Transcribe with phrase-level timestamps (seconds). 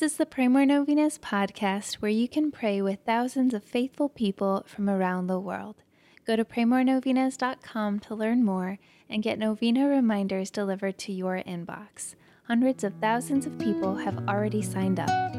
[0.00, 4.64] is the Pray More Novenas podcast where you can pray with thousands of faithful people
[4.66, 5.82] from around the world.
[6.26, 8.78] Go to praymorenovenas.com to learn more
[9.10, 12.14] and get novena reminders delivered to your inbox.
[12.44, 15.36] Hundreds of thousands of people have already signed up.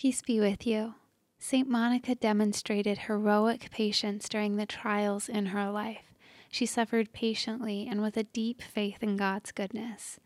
[0.00, 0.94] Peace be with you.
[1.38, 1.68] St.
[1.68, 6.12] Monica demonstrated heroic patience during the trials in her life.
[6.50, 10.18] She suffered patiently and with a deep faith in God's goodness.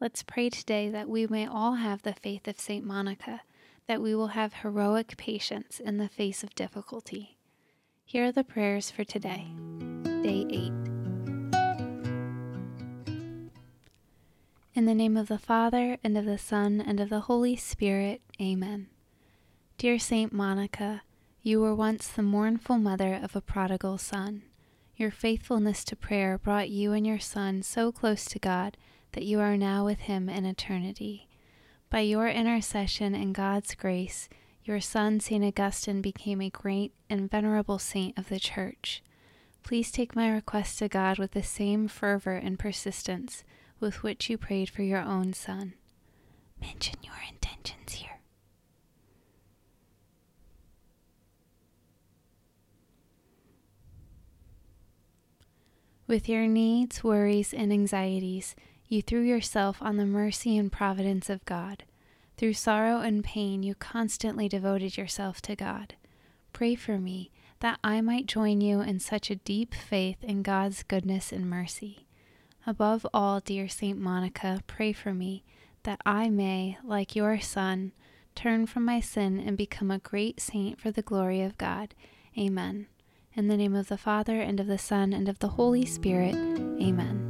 [0.00, 2.86] Let's pray today that we may all have the faith of St.
[2.86, 3.42] Monica,
[3.86, 7.36] that we will have heroic patience in the face of difficulty.
[8.06, 9.48] Here are the prayers for today,
[10.22, 10.72] day 8.
[14.72, 18.22] In the name of the Father, and of the Son, and of the Holy Spirit,
[18.40, 18.86] Amen.
[19.76, 21.02] Dear Saint Monica,
[21.42, 24.44] you were once the mournful mother of a prodigal son.
[24.96, 28.78] Your faithfulness to prayer brought you and your son so close to God
[29.12, 31.28] that you are now with him in eternity.
[31.88, 34.28] By your intercession and God's grace,
[34.64, 35.44] your son, St.
[35.44, 39.02] Augustine, became a great and venerable saint of the Church.
[39.62, 43.42] Please take my request to God with the same fervor and persistence
[43.80, 45.74] with which you prayed for your own son.
[46.60, 48.20] Mention your intentions here.
[56.06, 58.54] With your needs, worries, and anxieties,
[58.90, 61.84] you threw yourself on the mercy and providence of God.
[62.36, 65.94] Through sorrow and pain, you constantly devoted yourself to God.
[66.52, 70.82] Pray for me that I might join you in such a deep faith in God's
[70.82, 72.06] goodness and mercy.
[72.66, 75.44] Above all, dear Saint Monica, pray for me
[75.84, 77.92] that I may, like your Son,
[78.34, 81.94] turn from my sin and become a great saint for the glory of God.
[82.36, 82.86] Amen.
[83.34, 86.34] In the name of the Father, and of the Son, and of the Holy Spirit.
[86.34, 87.29] Amen.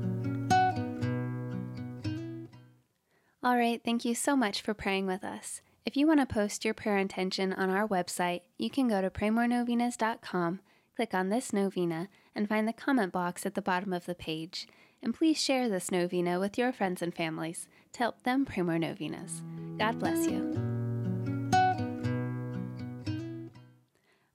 [3.43, 5.63] All right, thank you so much for praying with us.
[5.87, 9.09] If you want to post your prayer intention on our website, you can go to
[9.09, 10.61] praymorenovenas.com,
[10.95, 14.69] click on this novena, and find the comment box at the bottom of the page.
[15.03, 18.79] And please share this novena with your friends and families to help them pray more
[18.79, 19.43] novenas.
[19.79, 20.55] God bless you.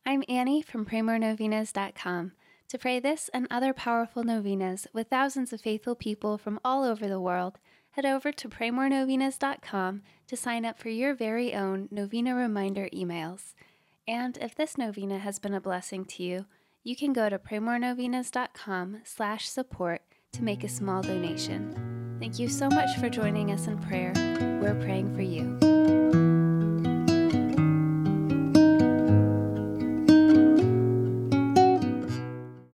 [0.03, 2.31] I'm Annie from praymorenovenas.com.
[2.69, 7.07] To pray this and other powerful novenas with thousands of faithful people from all over
[7.07, 7.59] the world,
[7.95, 13.53] head over to praymorenovenas.com to sign up for your very own novena reminder emails.
[14.05, 16.45] And if this novena has been a blessing to you,
[16.83, 20.01] you can go to praymorenovenas.com slash support
[20.33, 22.17] to make a small donation.
[22.19, 24.11] Thank you so much for joining us in prayer.
[24.61, 25.74] We're praying for you.